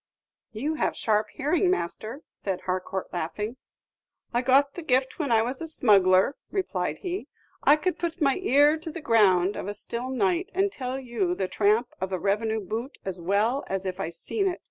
"You 0.51 0.73
have 0.73 0.95
sharp 0.95 1.27
hearing, 1.31 1.69
master," 1.69 2.21
said 2.33 2.61
Harcourt, 2.61 3.13
laughing. 3.13 3.57
"I 4.33 4.41
got 4.41 4.73
the 4.73 4.81
gift 4.81 5.19
when 5.19 5.31
I 5.31 5.43
was 5.43 5.61
a 5.61 5.67
smuggler," 5.67 6.35
replied 6.51 6.97
he. 6.97 7.27
"I 7.63 7.75
could 7.75 7.99
put 7.99 8.19
my 8.19 8.37
ear 8.37 8.77
to 8.77 8.89
the 8.89 8.99
ground 8.99 9.55
of 9.55 9.67
a 9.67 9.75
still 9.75 10.09
night, 10.09 10.49
and 10.55 10.71
tell 10.71 10.99
you 10.99 11.35
the 11.35 11.47
tramp 11.47 11.89
of 12.01 12.11
a 12.11 12.17
revenue 12.17 12.61
boot 12.61 12.97
as 13.05 13.21
well 13.21 13.63
as 13.67 13.85
if 13.85 13.99
I 13.99 14.09
seen 14.09 14.47
it. 14.47 14.59